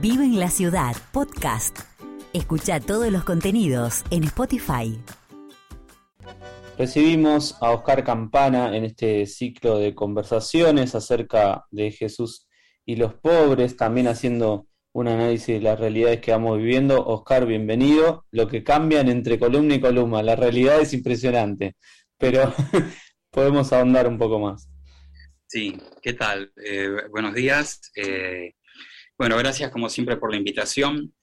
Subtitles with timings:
[0.00, 1.78] Vive en la Ciudad, podcast.
[2.34, 5.00] Escucha todos los contenidos en Spotify.
[6.76, 12.46] Recibimos a Oscar Campana en este ciclo de conversaciones acerca de Jesús
[12.84, 17.02] y los pobres, también haciendo un análisis de las realidades que vamos viviendo.
[17.06, 18.26] Oscar, bienvenido.
[18.32, 21.76] Lo que cambian entre columna y columna, la realidad es impresionante,
[22.18, 22.52] pero
[23.30, 24.68] podemos ahondar un poco más.
[25.46, 26.52] Sí, ¿qué tal?
[26.62, 27.80] Eh, buenos días.
[27.94, 28.56] Eh,
[29.18, 31.14] bueno, gracias como siempre por la invitación.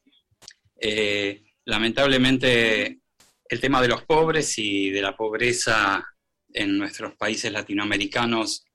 [0.80, 3.00] Eh, lamentablemente
[3.48, 6.04] el tema de los pobres y de la pobreza
[6.54, 8.66] en nuestros países latinoamericanos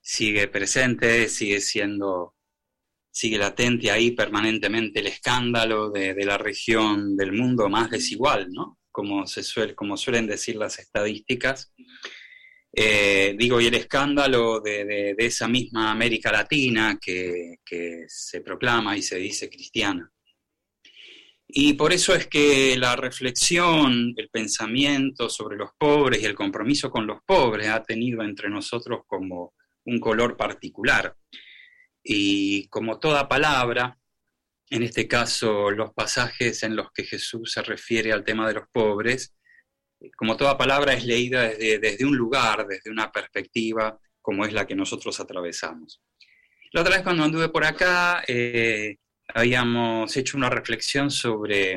[0.00, 2.34] sigue presente, sigue siendo,
[3.10, 8.78] sigue latente ahí permanentemente el escándalo de, la región del mundo más desigual, ¿no?
[8.90, 11.72] Como, se suele, como suelen decir las estadísticas.
[12.72, 17.56] Eh, digo, y el escándalo de, esa misma América Latina que,
[18.06, 20.10] se proclama y se dice cristiana.
[21.52, 26.90] Y por eso es que la reflexión, el pensamiento sobre los pobres y el compromiso
[26.90, 29.54] con los pobres ha tenido entre nosotros como
[29.86, 31.16] un color particular.
[32.04, 33.98] Y como toda palabra,
[34.70, 38.68] en este caso los pasajes en los que Jesús se refiere al tema de los
[38.70, 39.34] pobres,
[40.16, 44.74] como toda palabra, es leída desde, un lugar, desde una perspectiva como es la que
[44.74, 46.00] nosotros atravesamos.
[46.72, 48.96] La otra vez cuando anduve por acá, eh,
[49.34, 51.76] habíamos hecho una reflexión sobre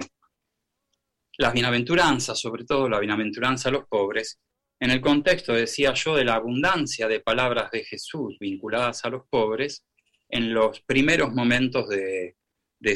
[1.38, 4.40] las bienaventuranzas, sobre todo la bienaventuranza a los pobres,
[4.84, 9.24] en el contexto, decía yo, de la abundancia de palabras de Jesús vinculadas a los
[9.30, 9.86] pobres
[10.28, 12.36] en los primeros momentos de,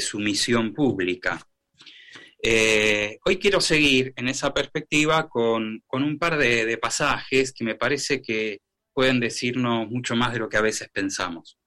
[0.01, 1.39] su misión pública.
[2.41, 8.21] Eh, hoy quiero seguir en esa perspectiva con, un par de, pasajes que me parece
[8.21, 8.59] que
[8.93, 11.57] pueden decirnos mucho más de lo que a veces pensamos.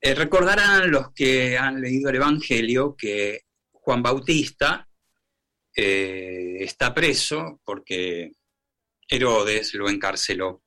[0.00, 3.40] Eh, recordarán los que han leído el Evangelio que
[3.72, 4.88] Juan Bautista
[5.74, 8.32] eh, está preso porque
[9.08, 10.62] Herodes lo encarceló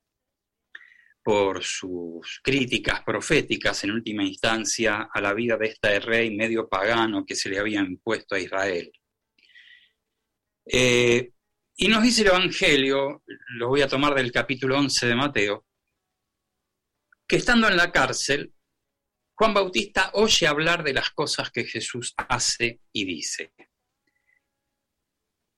[1.24, 7.26] por sus críticas proféticas en última instancia a la vida de este rey medio pagano
[7.26, 8.92] que se le había impuesto a Israel.
[10.66, 11.32] Eh,
[11.76, 13.24] y nos dice el Evangelio,
[13.56, 15.66] lo voy a tomar del capítulo 11 de Mateo,
[17.28, 18.54] que estando en la cárcel,
[19.36, 23.54] Juan Bautista oye hablar de las cosas que Jesús hace y dice.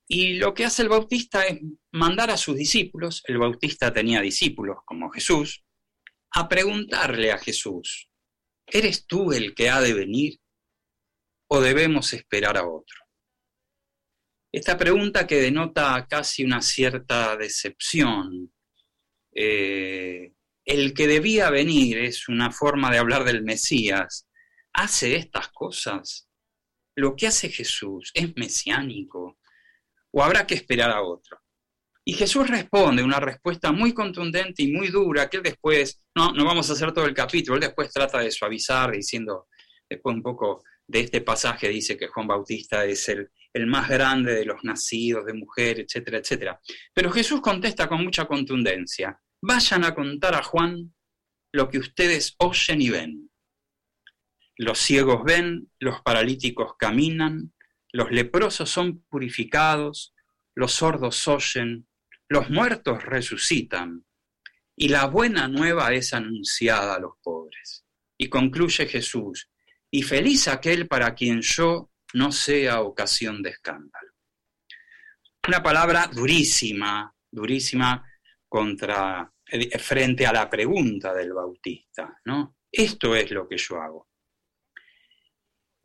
[0.07, 1.59] Y lo que hace el Bautista es
[1.91, 5.63] mandar a sus discípulos, el Bautista tenía discípulos como Jesús,
[6.31, 8.09] a preguntarle a Jesús,
[8.65, 10.39] ¿eres tú el que ha de venir
[11.47, 13.03] o debemos esperar a otro?
[14.51, 18.53] Esta pregunta que denota casi una cierta decepción.
[19.33, 20.33] Eh,
[20.65, 24.27] el que debía venir es una forma de hablar del Mesías.
[24.71, 26.29] ¿Hace estas cosas?
[26.95, 29.39] ¿Lo que hace Jesús es mesiánico?
[30.13, 31.39] ¿O habrá que esperar a otro?
[32.05, 36.45] Y Jesús responde una respuesta muy contundente y muy dura, que él después, no, no
[36.45, 39.47] vamos a hacer todo el capítulo, él después trata de suavizar diciendo,
[39.89, 44.33] después un poco de este pasaje dice que Juan Bautista es el, el más grande
[44.33, 46.59] de los nacidos de mujer, etcétera, etcétera.
[46.93, 50.93] Pero Jesús contesta con mucha contundencia, vayan a contar a Juan
[51.53, 53.29] lo que ustedes oyen y ven.
[54.57, 57.52] Los ciegos ven, los paralíticos caminan,
[57.93, 60.13] los leprosos son purificados,
[60.55, 61.87] los sordos oyen,
[62.27, 64.03] los muertos resucitan,
[64.75, 67.85] y la buena nueva es anunciada a los pobres.
[68.17, 69.49] Y concluye Jesús,
[69.91, 74.11] y feliz aquel para quien yo no sea ocasión de escándalo.
[75.47, 78.03] Una palabra durísima, durísima
[78.47, 82.55] contra, eh, frente a la pregunta del Bautista, ¿no?
[82.71, 84.07] Esto es lo que yo hago.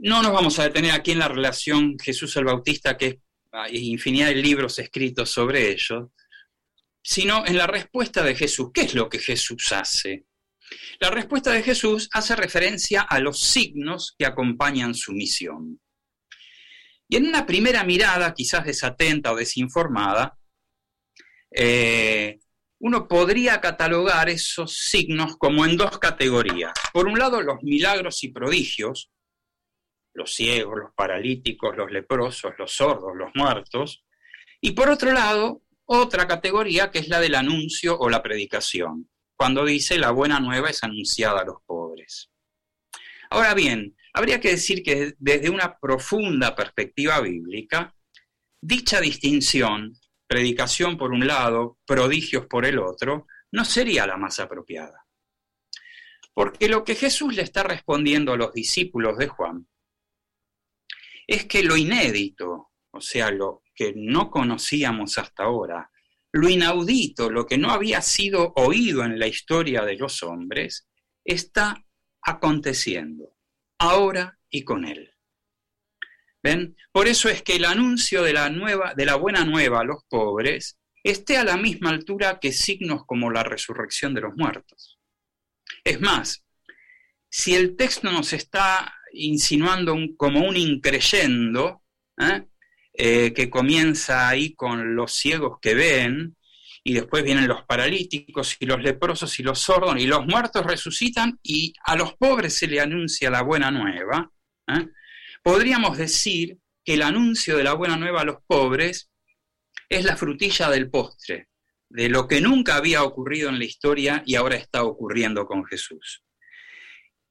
[0.01, 3.21] No nos vamos a detener aquí en la relación Jesús el Bautista, que
[3.51, 6.13] hay infinidad de libros escritos sobre ello,
[7.03, 8.69] sino en la respuesta de Jesús.
[8.73, 10.27] ¿Qué es lo que Jesús hace?
[11.01, 15.81] La respuesta de Jesús hace referencia a los signos que acompañan su misión.
[17.09, 20.39] Y en una primera mirada, quizás desatenta o desinformada,
[21.51, 22.39] eh,
[22.81, 26.73] uno podría catalogar esos signos como en dos categorías.
[26.93, 29.11] Por un lado, los milagros y prodigios,
[30.19, 34.05] los ciegos, los paralíticos, los leprosos, los sordos, los muertos.
[34.61, 39.65] Y por otro lado, otra categoría que es la del anuncio o la predicación, cuando
[39.65, 42.31] dice la buena nueva es anunciada a los pobres.
[43.31, 47.95] Ahora bien, habría que decir que desde una profunda perspectiva bíblica,
[48.61, 49.95] dicha distinción,
[50.27, 55.07] predicación por un lado, prodigios por el otro, no sería la más apropiada.
[56.35, 59.67] Porque lo que Jesús le está respondiendo a los discípulos de Juan
[61.29, 65.91] es que lo inédito, o sea, lo que no conocíamos hasta ahora,
[66.33, 70.89] lo inaudito, lo que no había sido oído en la historia de los hombres,
[71.25, 71.85] está
[72.23, 73.35] aconteciendo
[73.79, 75.13] ahora y con él.
[76.43, 76.77] ¿Ven?
[76.93, 80.05] Por eso es que el anuncio de la, nueva, de la buena nueva a los
[80.09, 84.99] pobres esté a la misma altura que signos como la resurrección de los muertos.
[85.85, 86.45] Es más,
[87.29, 91.83] si el texto nos está insinuando como un increyendo,
[92.19, 92.45] ¿eh?
[92.93, 96.37] Eh, que comienza ahí con los ciegos que ven,
[96.83, 101.39] y después vienen los paralíticos y los leprosos y los sordos, y los muertos resucitan,
[101.43, 104.31] y a los pobres se le anuncia la buena nueva,
[104.69, 104.89] ¿eh?
[105.43, 109.11] podríamos decir que el anuncio de la buena nueva a los pobres
[109.89, 111.49] es la frutilla del postre,
[111.89, 116.23] de lo que nunca había ocurrido en la historia y ahora está ocurriendo con Jesús.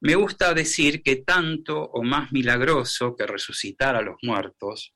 [0.00, 4.94] Me gusta decir que tanto o más milagroso que resucitar a los muertos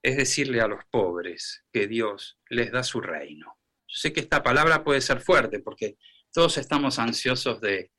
[0.00, 3.58] es decirle a los pobres que Dios les da su reino.
[3.88, 5.96] Yo sé que esta palabra puede ser fuerte porque
[6.32, 7.90] todos estamos ansiosos de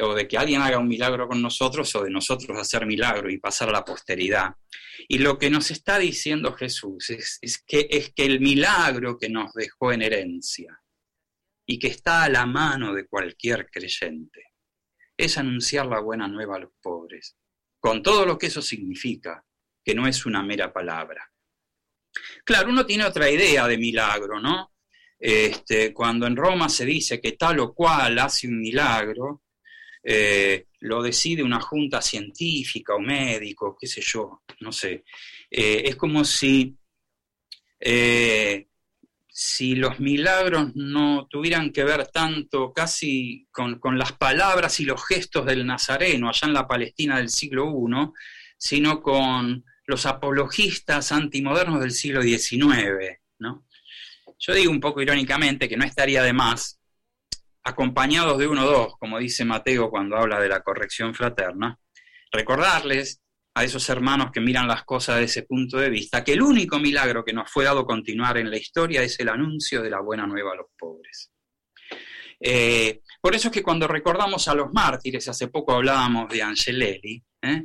[0.00, 3.38] o de que alguien haga un milagro con nosotros o de nosotros hacer milagro y
[3.38, 4.54] pasar a la posteridad.
[5.08, 9.52] Y lo que nos está diciendo Jesús es, que, es que el milagro que nos
[9.54, 10.80] dejó en herencia
[11.66, 14.47] y que está a la mano de cualquier creyente
[15.18, 17.36] es anunciar la buena nueva a los pobres,
[17.80, 19.44] con todo lo que eso significa,
[19.84, 21.30] que no es una mera palabra.
[22.44, 24.72] Claro, uno tiene otra idea de milagro, ¿no?
[25.18, 29.42] Este, cuando en Roma se dice que tal o cual hace un milagro,
[30.02, 35.04] eh, lo decide una junta científica o médico, qué sé yo, no sé.
[35.50, 36.76] Eh, es como si,
[37.80, 38.27] eh,
[39.58, 45.46] si los milagros no tuvieran que ver tanto casi con, las palabras y los gestos
[45.46, 48.12] del Nazareno allá en la Palestina del siglo I,
[48.56, 53.18] sino con los apologistas antimodernos del siglo XIX.
[53.40, 53.66] ¿no?
[54.38, 56.80] Yo digo un poco irónicamente que no estaría de más
[57.64, 61.80] acompañados de uno o dos, como dice Mateo cuando habla de la corrección fraterna,
[62.30, 63.22] recordarles
[63.58, 66.78] a esos hermanos que miran las cosas desde ese punto de vista, que el único
[66.78, 70.26] milagro que nos fue dado continuar en la historia es el anuncio de la buena
[70.26, 71.32] nueva a los pobres.
[72.40, 77.24] Eh, por eso es que cuando recordamos a los mártires, hace poco hablábamos de Angelelli,
[77.42, 77.64] ¿eh?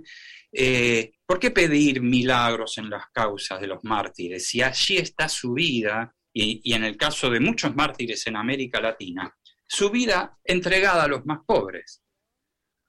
[0.55, 4.47] Eh, ¿por qué pedir milagros en las causas de los mártires?
[4.47, 9.31] Si allí está su vida, y en el caso de muchos mártires en América Latina,
[9.67, 12.03] su vida entregada a los más pobres,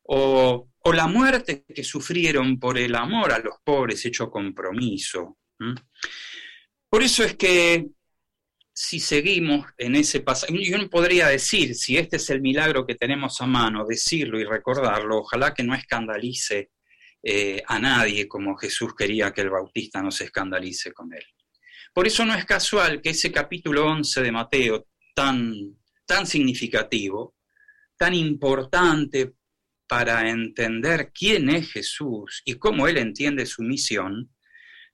[0.05, 5.39] o, la muerte que sufrieron por el amor a los pobres hecho compromiso.
[6.89, 7.87] Por eso es que
[8.73, 12.97] si seguimos en ese pasaje, yo no podría decir, si este es el milagro que
[12.97, 16.71] tenemos a mano, decirlo y recordarlo, ojalá que no escandalice
[17.23, 21.25] eh, a nadie como Jesús quería que el bautista no se escandalice con él.
[21.93, 25.77] Por eso no es casual que ese capítulo 11 de Mateo, tan
[26.07, 27.35] tan significativo,
[27.97, 29.35] tan importante
[29.87, 34.35] para entender quién es Jesús y cómo Él entiende su misión,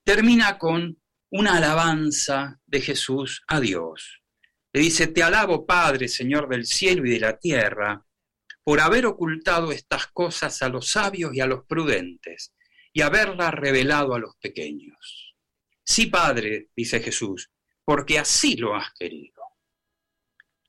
[0.03, 4.21] termina con una alabanza de Jesús a Dios.
[4.73, 8.05] Le dice, te alabo Padre, Señor del cielo y de la tierra,
[8.63, 12.53] por haber ocultado estas cosas a los sabios y a los prudentes,
[12.93, 15.35] y haberlas revelado a los pequeños.
[15.83, 17.49] Sí, Padre, dice Jesús,
[17.83, 19.40] porque así lo has querido.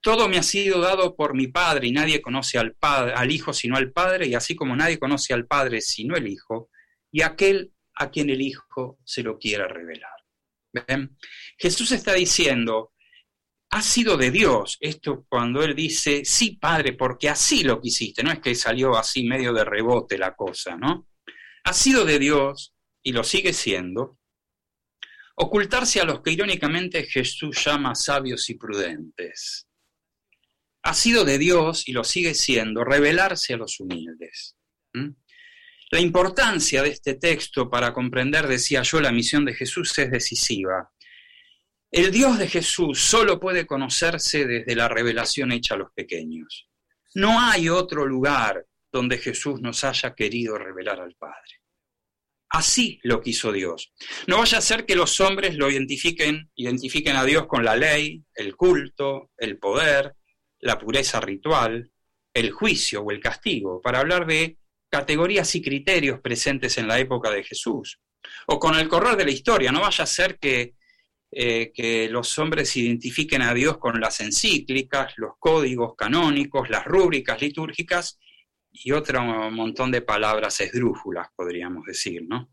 [0.02, 3.52] Todo me ha sido dado por mi Padre y nadie conoce al, padre, al Hijo
[3.52, 6.70] sino al Padre, y así como nadie conoce al Padre sino el Hijo,
[7.12, 10.10] y aquel a quien el Hijo se lo quiera revelar.
[11.56, 12.92] Jesús está diciendo,
[13.70, 18.32] ha sido de Dios, esto cuando Él dice, sí, Padre, porque así lo quisiste, no
[18.32, 21.06] es que salió así medio de rebote la cosa, ¿no?
[21.62, 24.18] Ha sido de Dios, y lo sigue siendo,
[25.36, 29.68] ocultarse a los que irónicamente Jesús llama sabios y prudentes
[30.82, 34.56] ha sido de Dios y lo sigue siendo revelarse a los humildes.
[35.90, 40.90] La importancia de este texto para comprender, decía yo, la misión de Jesús es decisiva.
[41.90, 46.68] El Dios de Jesús solo puede conocerse desde la revelación hecha a los pequeños.
[47.14, 51.60] No hay otro lugar donde Jesús nos haya querido revelar al Padre.
[52.48, 53.92] Así lo quiso Dios.
[54.26, 58.24] No vaya a ser que los hombres lo identifiquen, identifiquen a Dios con la ley,
[58.34, 60.14] el culto, el poder,
[60.62, 61.90] la pureza ritual,
[62.32, 67.30] el juicio o el castigo, para hablar de categorías y criterios presentes en la época
[67.30, 68.00] de Jesús.
[68.46, 70.74] O con el correr de la historia, no vaya a ser que,
[71.30, 77.40] eh, que los hombres identifiquen a Dios con las encíclicas, los códigos canónicos, las rúbricas
[77.40, 78.18] litúrgicas,
[78.72, 82.50] y otro montón de palabras esdrújulas, podríamos decir, ¿no?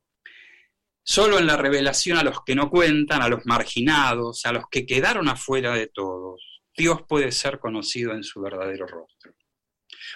[1.02, 4.86] Solo en la revelación a los que no cuentan, a los marginados, a los que
[4.86, 6.49] quedaron afuera de todos,
[6.80, 9.36] Dios puede ser conocido en su verdadero rostro.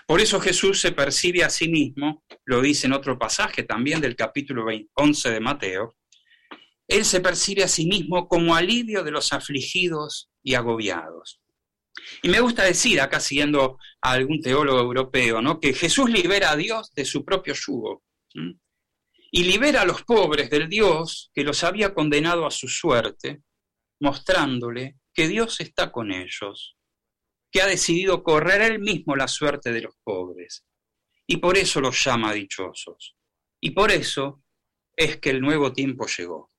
[0.08, 4.16] Por eso Jesús se percibe a sí mismo, lo dice en otro pasaje también del
[4.16, 5.98] capítulo 11 de Mateo,
[6.88, 11.42] Él se percibe a sí mismo como alivio de los afligidos y agobiados.
[12.22, 15.60] Y me gusta decir, acá siguiendo a algún teólogo europeo, ¿no?
[15.60, 18.04] que Jesús libera a Dios de su propio yugo
[19.32, 23.42] y libera a los pobres del Dios que los había condenado a su suerte,
[24.00, 26.78] mostrándole que Dios está con ellos,
[27.52, 30.66] que ha decidido correr él mismo la suerte de los pobres,
[31.28, 33.16] y por eso los llama dichosos.
[33.62, 34.44] Y por eso
[34.96, 36.52] es que el nuevo tiempo llegó.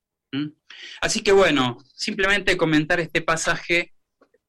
[1.00, 3.94] Así que bueno, simplemente comentar este pasaje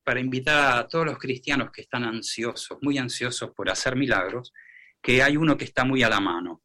[0.03, 4.53] para invitar a todos los cristianos que están ansiosos, muy ansiosos por hacer milagros,
[5.01, 6.63] que hay uno que está muy a la mano.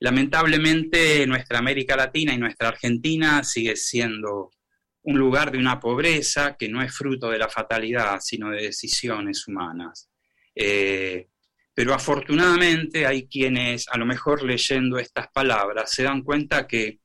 [0.00, 4.50] Lamentablemente nuestra América Latina y nuestra Argentina sigue siendo
[5.08, 9.48] un lugar de una pobreza que no es fruto de la fatalidad, sino de decisiones
[9.48, 10.10] humanas.
[10.54, 11.28] Eh,
[11.72, 17.00] pero afortunadamente hay quienes, a lo mejor leyendo estas palabras, se dan cuenta que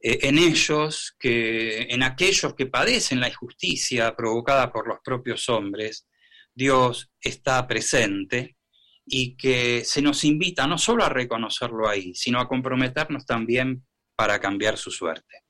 [0.00, 6.06] eh, en ellos, que en aquellos que padecen la injusticia provocada por los propios hombres,
[6.52, 8.58] Dios está presente
[9.06, 14.38] y que se nos invita no solo a reconocerlo ahí, sino a comprometernos también para
[14.38, 15.41] cambiar su suerte.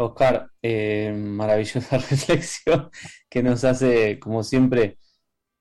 [0.00, 2.90] Oscar, eh, maravillosa reflexión
[3.28, 4.96] que nos hace, como siempre,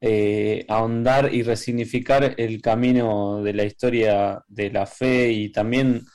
[0.02, 6.06] eh, ahondar y resignificar el camino de la historia de la fe y también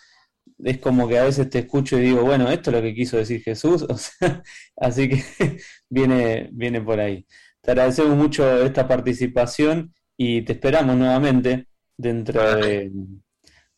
[0.58, 3.18] es como que a veces te escucho y digo, bueno, esto es lo que quiso
[3.18, 3.86] decir Jesús,
[4.76, 5.22] así que
[5.90, 7.26] viene, viene por ahí.
[7.60, 12.90] Te agradecemos mucho esta participación y te esperamos nuevamente dentro de,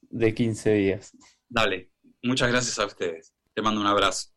[0.02, 1.12] de 15 días.
[1.48, 1.90] Dale,
[2.22, 3.32] muchas gracias a ustedes.
[3.54, 4.35] Te mando un abrazo.